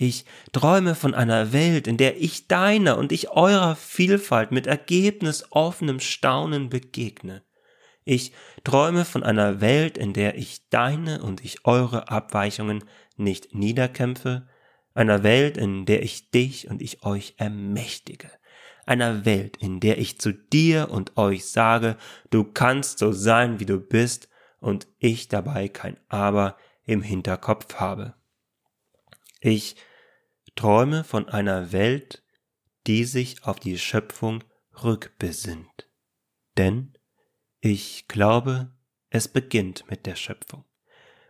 Ich 0.01 0.23
träume 0.53 0.95
von 0.95 1.13
einer 1.13 1.51
Welt, 1.51 1.85
in 1.85 1.97
der 1.97 2.21
ich 2.21 2.47
deiner 2.47 2.97
und 2.97 3.11
ich 3.11 3.31
eurer 3.31 3.75
Vielfalt 3.75 4.51
mit 4.51 4.65
ergebnisoffenem 4.65 5.99
Staunen 5.99 6.69
begegne. 6.69 7.43
Ich 8.05 8.31
träume 8.63 9.03
von 9.03 9.23
einer 9.23 9.59
Welt, 9.59 9.97
in 9.97 10.13
der 10.13 10.37
ich 10.37 10.69
deine 10.69 11.21
und 11.21 11.43
ich 11.43 11.65
eure 11.65 12.09
Abweichungen 12.09 12.85
nicht 13.17 13.53
niederkämpfe, 13.53 14.47
einer 14.93 15.23
Welt, 15.23 15.57
in 15.57 15.85
der 15.85 16.01
ich 16.01 16.31
dich 16.31 16.69
und 16.69 16.81
ich 16.81 17.03
euch 17.03 17.33
ermächtige, 17.37 18.31
einer 18.89 19.23
Welt, 19.23 19.57
in 19.57 19.79
der 19.79 19.99
ich 19.99 20.19
zu 20.19 20.33
dir 20.33 20.89
und 20.89 21.15
euch 21.15 21.45
sage, 21.45 21.95
du 22.31 22.43
kannst 22.43 22.99
so 22.99 23.11
sein, 23.11 23.59
wie 23.59 23.65
du 23.65 23.79
bist, 23.79 24.27
und 24.59 24.87
ich 24.97 25.29
dabei 25.29 25.69
kein 25.69 25.97
Aber 26.09 26.57
im 26.83 27.01
Hinterkopf 27.01 27.75
habe. 27.75 28.15
Ich 29.39 29.77
träume 30.55 31.05
von 31.05 31.29
einer 31.29 31.71
Welt, 31.71 32.23
die 32.87 33.05
sich 33.05 33.45
auf 33.45 33.59
die 33.59 33.77
Schöpfung 33.77 34.43
rückbesinnt. 34.83 35.87
Denn 36.57 36.97
ich 37.61 38.07
glaube, 38.07 38.71
es 39.09 39.27
beginnt 39.27 39.89
mit 39.89 40.05
der 40.05 40.15
Schöpfung, 40.15 40.65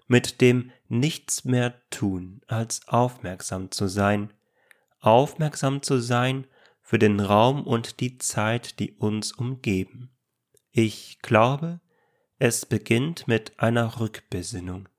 mit 0.07 0.41
dem 0.41 0.71
nichts 0.87 1.43
mehr 1.43 1.87
tun, 1.89 2.41
als 2.47 2.87
aufmerksam 2.87 3.69
zu 3.69 3.87
sein, 3.87 4.33
aufmerksam 4.99 5.83
zu 5.83 5.99
sein 5.99 6.47
für 6.89 6.97
den 6.97 7.19
Raum 7.19 7.67
und 7.67 7.99
die 7.99 8.17
Zeit, 8.17 8.79
die 8.79 8.93
uns 8.93 9.31
umgeben. 9.31 10.09
Ich 10.71 11.19
glaube, 11.21 11.81
es 12.39 12.65
beginnt 12.65 13.27
mit 13.27 13.59
einer 13.59 13.99
Rückbesinnung, 13.99 14.89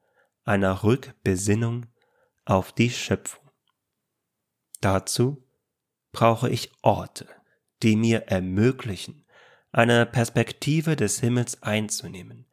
einer 0.44 0.84
Rückbesinnung 0.84 1.86
auf 2.44 2.70
die 2.70 2.90
Schöpfung. 2.90 3.50
Dazu 4.80 5.44
brauche 6.12 6.48
ich 6.48 6.70
Orte, 6.82 7.26
die 7.82 7.96
mir 7.96 8.28
ermöglichen, 8.28 9.26
eine 9.72 10.06
Perspektive 10.06 10.94
des 10.94 11.18
Himmels 11.18 11.60
einzunehmen, 11.64 12.46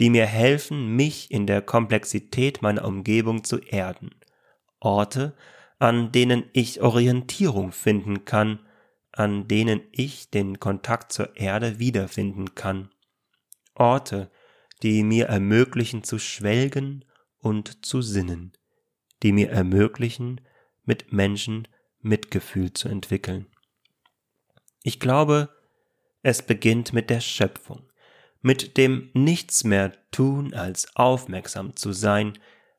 die 0.00 0.10
mir 0.10 0.26
helfen, 0.26 0.96
mich 0.96 1.30
in 1.30 1.46
der 1.46 1.62
Komplexität 1.62 2.60
meiner 2.60 2.84
Umgebung 2.84 3.44
zu 3.44 3.58
erden, 3.58 4.10
Orte, 4.80 5.36
an 5.78 6.10
denen 6.10 6.50
ich 6.54 6.80
Orientierung 6.80 7.70
finden 7.70 8.24
kann, 8.24 8.66
an 9.20 9.48
denen 9.48 9.82
ich 9.92 10.30
den 10.30 10.60
Kontakt 10.60 11.12
zur 11.12 11.36
Erde 11.36 11.78
wiederfinden 11.78 12.54
kann. 12.54 12.88
Orte, 13.74 14.30
die 14.82 15.02
mir 15.02 15.26
ermöglichen 15.26 16.02
zu 16.02 16.18
schwelgen 16.18 17.04
und 17.38 17.84
zu 17.84 18.00
sinnen, 18.00 18.54
die 19.22 19.32
mir 19.32 19.50
ermöglichen, 19.50 20.40
mit 20.84 21.12
Menschen 21.12 21.68
Mitgefühl 22.00 22.72
zu 22.72 22.88
entwickeln. 22.88 23.44
Ich 24.82 25.00
glaube, 25.00 25.50
es 26.22 26.40
beginnt 26.40 26.94
mit 26.94 27.10
der 27.10 27.20
Schöpfung, 27.20 27.92
mit 28.40 28.78
dem 28.78 29.10
nichts 29.12 29.64
mehr 29.64 29.92
tun 30.12 30.54
als 30.54 30.96
aufmerksam 30.96 31.76
zu 31.76 31.92
sein, 31.92 32.38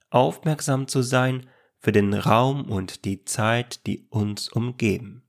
aufmerksam 0.10 0.88
zu 0.88 1.04
sein 1.04 1.48
für 1.78 1.92
den 1.92 2.16
Raum 2.16 2.68
und 2.68 3.06
die 3.06 3.26
Zeit, 3.26 3.86
die 3.86 4.08
uns 4.10 4.50
umgeben. 4.50 5.28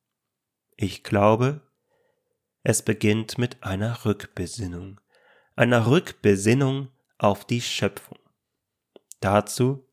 Ich 0.82 1.04
glaube, 1.04 1.60
es 2.64 2.82
beginnt 2.82 3.38
mit 3.38 3.62
einer 3.62 4.04
Rückbesinnung, 4.04 5.00
einer 5.54 5.86
Rückbesinnung 5.86 6.88
auf 7.18 7.44
die 7.44 7.60
Schöpfung. 7.60 8.18
Dazu 9.20 9.88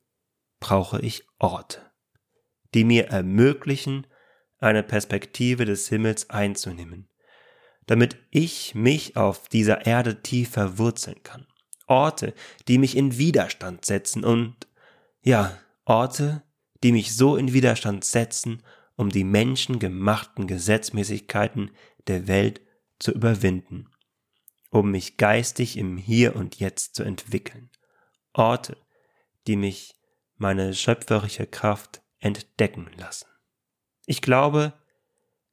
brauche 0.60 1.00
ich 1.00 1.28
Orte, 1.38 1.80
die 2.74 2.86
mir 2.86 3.10
ermöglichen, 3.10 4.08
eine 4.58 4.82
Perspektive 4.82 5.66
des 5.66 5.88
Himmels 5.90 6.32
einzunehmen, 6.32 7.08
damit 7.86 8.18
ich 8.32 8.74
mich 8.74 9.16
auf 9.16 9.48
dieser 9.48 9.86
Erde 9.86 10.24
tief 10.24 10.50
verwurzeln 10.50 11.22
kann. 11.22 11.46
Orte, 11.86 12.34
die 12.68 12.80
mich 12.80 12.98
in 12.98 13.20
Widerstand 13.20 13.86
setzen 13.86 14.24
und, 14.24 14.56
ja, 15.22 15.56
Orte, 15.86 16.42
die 16.82 16.92
mich 16.92 17.16
so 17.16 17.36
in 17.36 17.54
Widerstand 17.54 18.06
setzen 18.06 18.64
um 19.00 19.10
die 19.10 19.24
menschengemachten 19.24 20.46
Gesetzmäßigkeiten 20.46 21.72
der 22.08 22.28
Welt 22.28 22.60
zu 23.00 23.14
überwinden, 23.14 23.90
um 24.72 24.92
mich 24.92 25.16
geistig 25.16 25.78
im 25.78 25.96
Hier 25.96 26.36
und 26.36 26.60
Jetzt 26.60 26.96
zu 26.96 27.04
entwickeln. 27.04 27.70
Orte, 28.34 28.76
die 29.48 29.56
mich 29.56 29.96
meine 30.36 30.74
schöpferische 30.74 31.48
Kraft 31.48 32.02
entdecken 32.20 32.92
lassen. 32.98 33.30
Ich 34.06 34.22
glaube, 34.22 34.74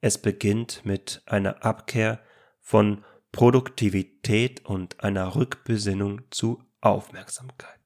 es 0.01 0.19
beginnt 0.19 0.85
mit 0.85 1.23
einer 1.27 1.65
Abkehr 1.65 2.21
von 2.61 3.05
Produktivität 3.31 4.65
und 4.65 5.05
einer 5.05 5.37
Rückbesinnung 5.37 6.23
zu 6.33 6.65
Aufmerksamkeit. 6.81 7.79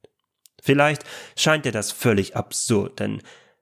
Vielleicht 0.59 1.03
scheint 1.37 1.65
dir 1.65 1.71
das 1.71 1.91
völlig 1.91 2.35
absurd, 2.35 2.99
denn 2.99 3.21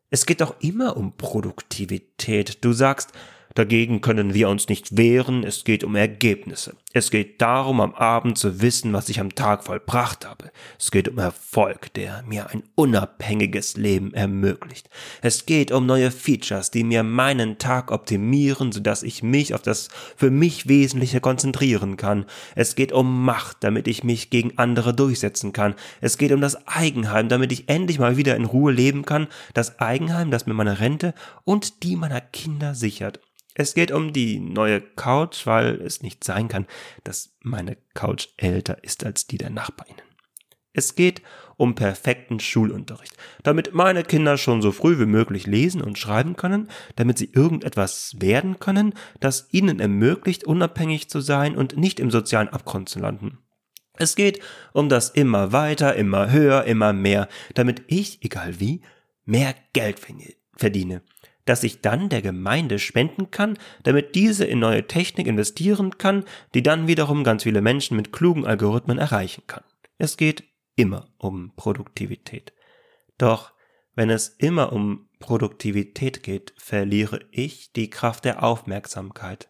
es 0.09 0.25
geht 0.25 0.41
doch 0.41 0.55
immer 0.59 0.97
um 0.97 1.15
Produktivität. 1.15 2.63
Du 2.63 2.73
sagst, 2.73 3.11
Dagegen 3.55 4.01
können 4.01 4.33
wir 4.33 4.47
uns 4.49 4.69
nicht 4.69 4.95
wehren, 4.95 5.43
es 5.43 5.63
geht 5.63 5.83
um 5.83 5.95
Ergebnisse. 5.95 6.75
Es 6.91 7.11
geht 7.11 7.39
darum, 7.39 7.81
am 7.81 7.93
Abend 7.93 8.39
zu 8.39 8.61
wissen, 8.61 8.93
was 8.93 9.09
ich 9.09 9.19
am 9.19 9.35
Tag 9.35 9.63
vollbracht 9.63 10.25
habe. 10.25 10.49
Es 10.79 10.89
geht 10.89 11.07
um 11.07 11.19
Erfolg, 11.19 11.93
der 11.93 12.23
mir 12.23 12.49
ein 12.49 12.63
unabhängiges 12.73 13.77
Leben 13.77 14.11
ermöglicht. 14.15 14.89
Es 15.21 15.45
geht 15.45 15.71
um 15.71 15.85
neue 15.85 16.09
Features, 16.09 16.71
die 16.71 16.83
mir 16.83 17.03
meinen 17.03 17.59
Tag 17.59 17.91
optimieren, 17.91 18.71
sodass 18.71 19.03
ich 19.03 19.21
mich 19.21 19.53
auf 19.53 19.61
das 19.61 19.89
für 20.17 20.31
mich 20.31 20.67
Wesentliche 20.67 21.21
konzentrieren 21.21 21.95
kann. 21.95 22.25
Es 22.55 22.73
geht 22.73 22.91
um 22.91 23.23
Macht, 23.23 23.57
damit 23.59 23.87
ich 23.87 24.03
mich 24.03 24.31
gegen 24.31 24.57
andere 24.57 24.95
durchsetzen 24.95 25.53
kann. 25.53 25.75
Es 26.01 26.17
geht 26.17 26.31
um 26.31 26.41
das 26.41 26.67
Eigenheim, 26.67 27.29
damit 27.29 27.51
ich 27.51 27.69
endlich 27.69 27.99
mal 27.99 28.17
wieder 28.17 28.35
in 28.35 28.45
Ruhe 28.45 28.71
leben 28.71 29.05
kann. 29.05 29.27
Das 29.53 29.79
Eigenheim, 29.79 30.31
das 30.31 30.47
mir 30.47 30.55
meine 30.55 30.79
Rente 30.79 31.13
und 31.43 31.83
die 31.83 31.95
meiner 31.95 32.21
Kinder 32.21 32.73
sichert. 32.73 33.19
Es 33.59 33.73
geht 33.73 33.91
um 33.91 34.13
die 34.13 34.39
neue 34.39 34.79
Couch, 34.79 35.45
weil 35.45 35.81
es 35.81 36.01
nicht 36.01 36.23
sein 36.23 36.47
kann, 36.47 36.65
dass 37.03 37.35
meine 37.41 37.75
Couch 37.93 38.29
älter 38.37 38.81
ist 38.85 39.05
als 39.05 39.27
die 39.27 39.37
der 39.37 39.49
Nachbarinnen. 39.49 40.01
Es 40.71 40.95
geht 40.95 41.21
um 41.57 41.75
perfekten 41.75 42.39
Schulunterricht, 42.39 43.17
damit 43.43 43.73
meine 43.73 44.03
Kinder 44.03 44.37
schon 44.37 44.61
so 44.61 44.71
früh 44.71 44.97
wie 44.97 45.05
möglich 45.05 45.45
lesen 45.45 45.81
und 45.81 45.97
schreiben 45.97 46.37
können, 46.37 46.69
damit 46.95 47.17
sie 47.17 47.31
irgendetwas 47.33 48.15
werden 48.19 48.61
können, 48.61 48.93
das 49.19 49.49
ihnen 49.51 49.81
ermöglicht, 49.81 50.45
unabhängig 50.45 51.09
zu 51.09 51.19
sein 51.19 51.57
und 51.57 51.75
nicht 51.75 51.99
im 51.99 52.11
sozialen 52.11 52.47
Abgrund 52.47 52.87
zu 52.87 52.99
landen. 52.99 53.39
Es 53.97 54.15
geht 54.15 54.39
um 54.71 54.87
das 54.87 55.09
immer 55.09 55.51
weiter, 55.51 55.95
immer 55.95 56.31
höher, 56.31 56.63
immer 56.63 56.93
mehr, 56.93 57.27
damit 57.55 57.81
ich, 57.87 58.23
egal 58.23 58.61
wie, 58.61 58.83
mehr 59.25 59.53
Geld 59.73 59.99
verdiene 60.55 61.01
das 61.49 61.63
ich 61.63 61.81
dann 61.81 62.09
der 62.09 62.21
Gemeinde 62.21 62.77
spenden 62.77 63.31
kann, 63.31 63.57
damit 63.81 64.13
diese 64.13 64.45
in 64.45 64.59
neue 64.59 64.85
Technik 64.85 65.25
investieren 65.25 65.97
kann, 65.97 66.25
die 66.53 66.61
dann 66.61 66.87
wiederum 66.87 67.23
ganz 67.23 67.43
viele 67.43 67.61
Menschen 67.61 67.97
mit 67.97 68.13
klugen 68.13 68.45
Algorithmen 68.45 68.99
erreichen 68.99 69.43
kann. 69.47 69.63
Es 69.97 70.15
geht 70.15 70.43
immer 70.75 71.09
um 71.17 71.53
Produktivität. 71.55 72.53
Doch 73.17 73.51
wenn 73.95 74.11
es 74.11 74.29
immer 74.29 74.71
um 74.71 75.09
Produktivität 75.19 76.21
geht, 76.21 76.53
verliere 76.57 77.25
ich 77.31 77.73
die 77.73 77.89
Kraft 77.89 78.25
der 78.25 78.43
Aufmerksamkeit, 78.43 79.49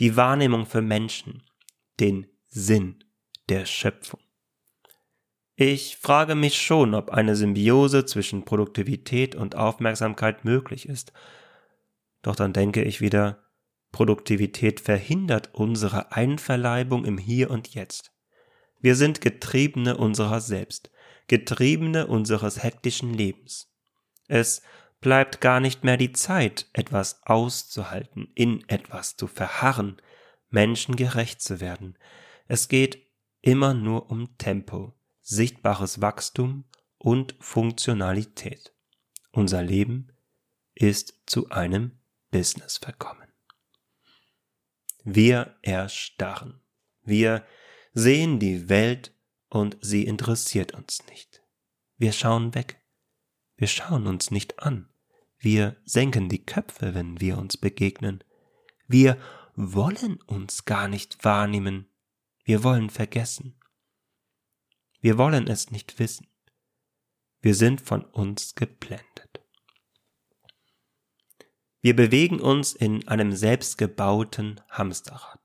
die 0.00 0.16
Wahrnehmung 0.16 0.66
für 0.66 0.82
Menschen, 0.82 1.42
den 1.98 2.26
Sinn 2.48 3.02
der 3.48 3.64
Schöpfung. 3.64 4.20
Ich 5.54 5.98
frage 5.98 6.34
mich 6.34 6.60
schon, 6.60 6.94
ob 6.94 7.10
eine 7.10 7.36
Symbiose 7.36 8.06
zwischen 8.06 8.44
Produktivität 8.44 9.34
und 9.34 9.54
Aufmerksamkeit 9.54 10.44
möglich 10.44 10.88
ist. 10.88 11.12
Doch 12.22 12.36
dann 12.36 12.52
denke 12.52 12.82
ich 12.82 13.00
wieder, 13.00 13.44
Produktivität 13.90 14.80
verhindert 14.80 15.50
unsere 15.52 16.12
Einverleibung 16.12 17.04
im 17.04 17.18
Hier 17.18 17.50
und 17.50 17.74
Jetzt. 17.74 18.12
Wir 18.80 18.96
sind 18.96 19.20
Getriebene 19.20 19.96
unserer 19.98 20.40
selbst, 20.40 20.90
Getriebene 21.28 22.06
unseres 22.06 22.62
hektischen 22.62 23.12
Lebens. 23.12 23.70
Es 24.28 24.62
bleibt 25.00 25.40
gar 25.40 25.60
nicht 25.60 25.84
mehr 25.84 25.98
die 25.98 26.12
Zeit, 26.12 26.68
etwas 26.72 27.22
auszuhalten, 27.24 28.32
in 28.34 28.66
etwas 28.68 29.16
zu 29.16 29.26
verharren, 29.26 30.00
menschengerecht 30.48 31.42
zu 31.42 31.60
werden. 31.60 31.98
Es 32.48 32.68
geht 32.68 33.06
immer 33.42 33.74
nur 33.74 34.10
um 34.10 34.38
Tempo, 34.38 34.94
sichtbares 35.22 36.00
Wachstum 36.00 36.64
und 36.98 37.36
Funktionalität. 37.40 38.74
Unser 39.30 39.62
Leben 39.62 40.12
ist 40.74 41.14
zu 41.26 41.48
einem 41.50 41.98
Business 42.30 42.78
verkommen. 42.78 43.28
Wir 45.04 45.56
erstarren. 45.62 46.60
Wir 47.02 47.44
sehen 47.92 48.38
die 48.38 48.68
Welt 48.68 49.14
und 49.48 49.76
sie 49.80 50.04
interessiert 50.04 50.72
uns 50.74 51.06
nicht. 51.08 51.42
Wir 51.96 52.12
schauen 52.12 52.54
weg. 52.54 52.80
Wir 53.56 53.68
schauen 53.68 54.06
uns 54.06 54.30
nicht 54.30 54.60
an. 54.60 54.88
Wir 55.38 55.76
senken 55.84 56.28
die 56.28 56.44
Köpfe, 56.44 56.94
wenn 56.94 57.20
wir 57.20 57.36
uns 57.38 57.56
begegnen. 57.56 58.22
Wir 58.86 59.18
wollen 59.54 60.20
uns 60.22 60.64
gar 60.64 60.88
nicht 60.88 61.24
wahrnehmen. 61.24 61.88
Wir 62.44 62.62
wollen 62.64 62.90
vergessen. 62.90 63.58
Wir 65.02 65.18
wollen 65.18 65.48
es 65.48 65.72
nicht 65.72 65.98
wissen. 65.98 66.28
Wir 67.40 67.56
sind 67.56 67.80
von 67.80 68.04
uns 68.04 68.54
geblendet. 68.54 69.42
Wir 71.80 71.96
bewegen 71.96 72.40
uns 72.40 72.72
in 72.72 73.08
einem 73.08 73.32
selbstgebauten 73.32 74.60
Hamsterrad. 74.70 75.40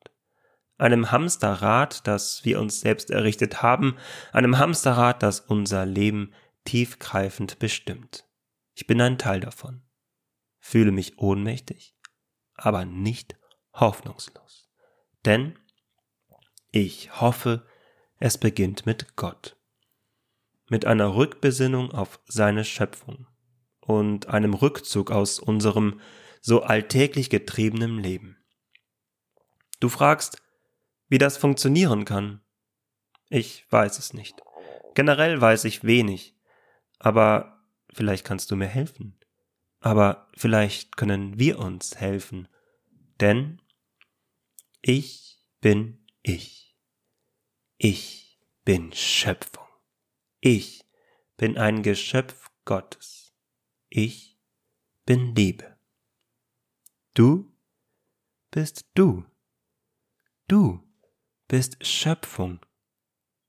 Einem 0.78 1.10
Hamsterrad, 1.12 2.06
das 2.06 2.46
wir 2.46 2.62
uns 2.62 2.82
selbst 2.82 3.10
errichtet 3.10 3.63
haben, 3.63 3.98
einem 4.32 4.60
Hamsterrad, 4.60 5.24
das 5.24 5.39
unser 5.39 5.88
Leben 5.88 6.36
tiefgreifend 6.63 7.58
bestimmt. 7.58 8.30
Ich 8.76 8.86
bin 8.86 9.02
ein 9.02 9.17
Teil 9.17 9.39
davon, 9.39 9.82
fühle 10.60 10.91
mich 10.91 11.17
ohnmächtig, 11.17 11.96
aber 12.54 12.86
nicht 12.86 13.36
hoffnungslos. 13.74 14.70
Denn 15.26 15.58
ich 16.72 17.20
hoffe, 17.20 17.65
es 18.19 18.38
beginnt 18.38 18.86
mit 18.86 19.15
Gott, 19.15 19.56
mit 20.69 20.86
einer 20.86 21.15
Rückbesinnung 21.15 21.91
auf 21.91 22.19
seine 22.25 22.65
Schöpfung 22.65 23.27
und 23.80 24.27
einem 24.27 24.53
Rückzug 24.53 25.12
aus 25.12 25.39
unserem 25.39 25.99
so 26.41 26.63
alltäglich 26.63 27.30
getriebenen 27.30 27.99
Leben. 27.99 28.38
Du 29.80 29.89
fragst, 29.89 30.41
wie 31.10 31.17
das 31.17 31.38
funktionieren 31.38 32.06
kann. 32.06 32.41
Ich 33.30 33.65
weiß 33.71 33.99
es 33.99 34.13
nicht. 34.13 34.41
Generell 34.95 35.39
weiß 35.39 35.65
ich 35.65 35.84
wenig, 35.84 36.36
aber 36.99 37.63
vielleicht 37.93 38.25
kannst 38.25 38.49
du 38.51 38.56
mir 38.56 38.67
helfen. 38.67 39.17
Aber 39.80 40.27
vielleicht 40.36 40.97
können 40.97 41.38
wir 41.38 41.60
uns 41.60 41.97
helfen, 41.97 42.47
denn 43.19 43.62
ich 44.82 45.39
bin 45.62 46.06
ich. 46.23 46.66
Ich 47.79 48.39
bin 48.65 48.91
Schöpfung. 48.91 49.67
Ich 50.39 50.83
bin 51.37 51.59
ein 51.59 51.83
Geschöpf 51.83 52.49
Gottes. 52.65 53.35
Ich 53.89 54.39
bin 55.05 55.35
Liebe. 55.35 55.77
Du 57.13 57.55
bist 58.49 58.89
du. 58.95 59.25
Du 60.47 60.83
bist 61.47 61.85
Schöpfung. 61.85 62.65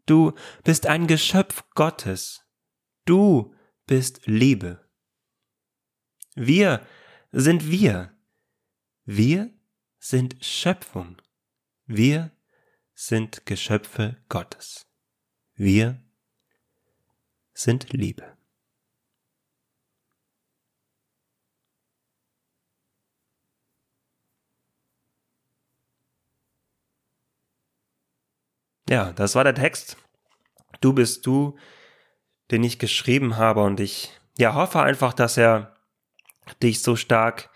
Du 0.04 0.34
bist 0.62 0.86
ein 0.86 1.06
Geschöpf 1.06 1.64
Gottes. 1.70 2.44
Du 3.06 3.54
bist 3.86 4.26
Liebe. 4.26 4.86
Wir 6.34 6.86
sind 7.32 7.70
wir. 7.70 8.14
Wir 9.04 9.58
sind 9.98 10.44
Schöpfung. 10.44 11.16
Wir 11.86 12.37
sind 13.00 13.46
Geschöpfe 13.46 14.16
Gottes. 14.28 14.88
Wir 15.54 16.02
sind 17.54 17.92
Liebe. 17.92 18.36
Ja, 28.88 29.12
das 29.12 29.36
war 29.36 29.44
der 29.44 29.54
Text. 29.54 29.96
Du 30.80 30.92
bist 30.92 31.24
du, 31.24 31.56
den 32.50 32.64
ich 32.64 32.80
geschrieben 32.80 33.36
habe 33.36 33.62
und 33.62 33.78
ich 33.78 34.10
ja 34.36 34.54
hoffe 34.54 34.80
einfach, 34.80 35.12
dass 35.12 35.36
er 35.36 35.76
dich 36.64 36.82
so 36.82 36.96
stark 36.96 37.48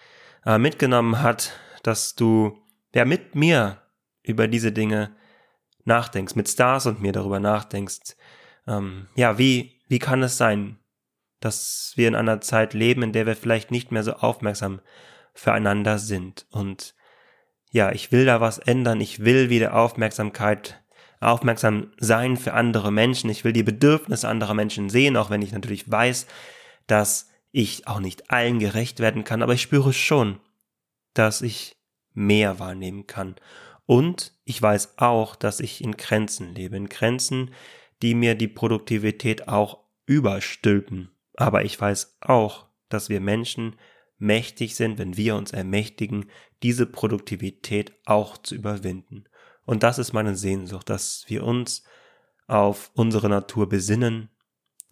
äh, 0.47 0.59
mitgenommen 0.59 1.21
hat, 1.21 1.59
dass 1.83 2.15
du 2.15 2.65
ja 2.95 3.05
mit 3.05 3.35
mir 3.35 3.83
über 4.23 4.47
diese 4.47 4.71
Dinge 4.71 5.17
nachdenkst, 5.85 6.35
mit 6.35 6.49
Stars 6.49 6.87
und 6.87 7.01
mir 7.01 7.13
darüber 7.13 7.41
nachdenkst. 7.41 8.17
Ähm, 8.67 9.09
ja, 9.15 9.39
wie 9.39 9.81
wie 9.89 9.99
kann 9.99 10.23
es 10.23 10.39
sein, 10.39 10.79
dass 11.41 11.93
wir 11.97 12.09
in 12.09 12.15
einer 12.15 12.41
Zeit 12.41 12.73
leben, 12.73 13.03
in 13.03 13.13
der 13.13 13.27
wir 13.27 13.37
vielleicht 13.37 13.71
nicht 13.71 13.93
mehr 13.93 14.03
so 14.03 14.15
aufmerksam 14.15 14.81
füreinander 15.35 15.99
sind 15.99 16.47
und 16.51 16.95
ja, 17.73 17.91
ich 17.91 18.13
will 18.13 18.27
da 18.27 18.41
was 18.41 18.59
ändern, 18.59 19.01
ich 19.01 19.25
will 19.25 19.49
wieder 19.49 19.75
Aufmerksamkeit 19.75 20.83
aufmerksam 21.23 21.93
sein 21.99 22.37
für 22.37 22.53
andere 22.53 22.93
Menschen. 22.93 23.31
Ich 23.31 23.45
will 23.45 23.53
die 23.53 23.63
Bedürfnisse 23.63 24.29
anderer 24.29 24.55
Menschen 24.55 24.91
sehen, 24.91 25.17
auch 25.17 25.31
wenn 25.31 25.43
ich 25.43 25.53
natürlich 25.53 25.91
weiß, 25.91 26.27
dass 26.87 27.31
ich 27.51 27.87
auch 27.87 28.01
nicht 28.01 28.31
allen 28.31 28.59
gerecht 28.59 29.01
werden 29.01 29.25
kann, 29.25 29.43
aber 29.43 29.55
ich 29.55 29.63
spüre 29.63 29.93
schon, 29.93 30.41
dass 31.15 31.43
ich 31.43 31.77
mehr 32.13 32.59
wahrnehmen 32.59 33.07
kann. 33.07 33.37
Und 33.87 34.35
ich 34.53 34.61
weiß 34.61 34.99
auch, 34.99 35.35
dass 35.35 35.61
ich 35.61 35.83
in 35.83 35.97
Grenzen 35.97 36.55
lebe, 36.55 36.77
in 36.77 36.91
Grenzen, 36.91 37.53
die 38.03 38.15
mir 38.15 38.35
die 38.35 38.49
Produktivität 38.49 39.49
auch 39.49 39.79
überstülpen. 40.05 41.11
Aber 41.37 41.65
ich 41.65 41.81
weiß 41.81 42.19
auch, 42.21 42.67
dass 42.91 43.09
wir 43.09 43.23
Menschen 43.23 43.77
mächtig 44.19 44.77
sind, 44.77 44.99
wenn 44.99 45.17
wir 45.17 45.37
uns 45.37 45.53
ermächtigen, 45.53 46.27
diese 46.63 46.85
Produktivität 46.85 47.95
auch 48.05 48.37
zu 48.37 48.55
überwinden. 48.55 49.25
Und 49.65 49.83
das 49.83 49.99
ist 49.99 50.13
meine 50.13 50.37
Sehnsucht, 50.37 50.91
dass 50.91 51.25
wir 51.29 51.45
uns 51.45 51.85
auf 52.47 52.91
unsere 52.93 53.31
Natur 53.31 53.71
besinnen, 53.71 54.29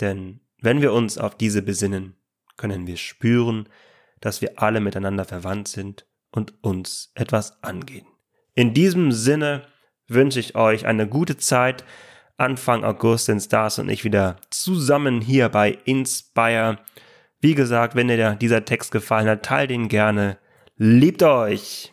denn 0.00 0.40
wenn 0.62 0.80
wir 0.80 0.94
uns 0.94 1.18
auf 1.18 1.36
diese 1.36 1.60
besinnen, 1.60 2.16
können 2.56 2.86
wir 2.86 2.96
spüren, 2.96 3.68
dass 4.20 4.40
wir 4.40 4.58
alle 4.62 4.80
miteinander 4.80 5.26
verwandt 5.26 5.68
sind 5.68 6.06
und 6.30 6.64
uns 6.64 7.12
etwas 7.14 7.62
angehen. 7.62 8.06
In 8.54 8.74
diesem 8.74 9.12
Sinne 9.12 9.62
wünsche 10.08 10.40
ich 10.40 10.54
euch 10.56 10.86
eine 10.86 11.08
gute 11.08 11.36
Zeit. 11.36 11.84
Anfang 12.36 12.84
August 12.84 13.26
sind 13.26 13.40
Stars 13.40 13.78
und 13.78 13.88
ich 13.88 14.04
wieder 14.04 14.36
zusammen 14.50 15.20
hier 15.20 15.48
bei 15.48 15.78
Inspire. 15.84 16.78
Wie 17.40 17.54
gesagt, 17.54 17.94
wenn 17.94 18.08
dir 18.08 18.34
dieser 18.34 18.64
Text 18.64 18.92
gefallen 18.92 19.28
hat, 19.28 19.44
teilt 19.44 19.70
ihn 19.70 19.88
gerne. 19.88 20.38
Liebt 20.76 21.22
euch! 21.22 21.88